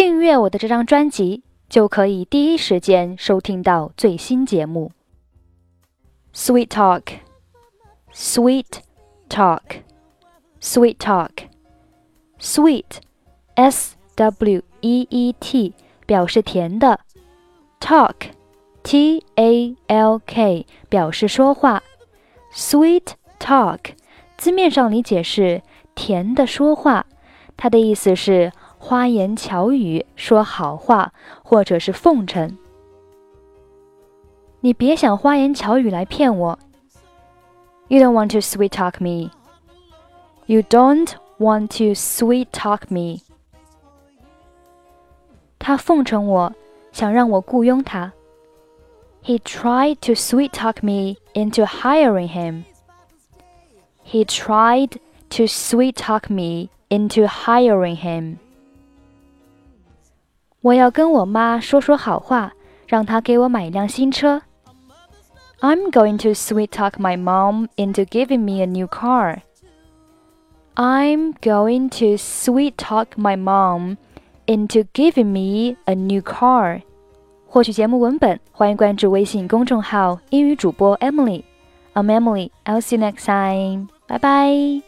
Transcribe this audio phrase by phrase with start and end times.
[0.00, 4.92] 订阅我的这张专辑，就可以第一时间收听到最新节目。
[6.34, 7.02] Sweet Talk,
[8.10, 8.64] Sweet
[9.28, 9.60] Talk,
[10.58, 11.30] Sweet Talk,
[12.40, 12.84] Sweet,
[13.56, 15.74] S W E E T
[16.06, 17.00] 表示甜的
[17.78, 18.14] ，Talk,
[18.82, 21.82] T A L K 表示说话。
[22.54, 23.08] Sweet
[23.38, 23.80] Talk
[24.38, 25.60] 字面上理解是
[25.94, 27.04] 甜的说话，
[27.58, 28.50] 它的意思是。
[28.79, 31.13] 花言巧语，说好话，
[31.43, 32.57] 或者是奉承。
[34.61, 36.59] 你别想花言巧语来骗我。
[37.87, 39.31] You don't want to sweet talk me.
[40.47, 43.21] You don't want to sweet talk me.
[45.59, 46.53] 他奉承我，
[46.91, 48.13] 想让我雇佣他。
[49.23, 52.63] He tried to sweet talk me into hiring him.
[54.03, 54.97] He tried
[55.29, 58.37] to sweet talk me into hiring him.
[60.62, 62.52] 我要跟我妈说说好话，
[62.86, 64.42] 让她给我买一辆新车。
[65.60, 69.42] I'm going to sweet talk my mom into giving me a new car.
[70.74, 73.96] I'm going to sweet talk my mom
[74.46, 76.82] into giving me a new car.
[77.46, 81.42] 获取节目文本，欢迎关注微信公众号“英语主播 Emily”。
[81.94, 82.50] I'm Emily.
[82.64, 83.88] I'll see you next time.
[84.06, 84.82] Bye bye.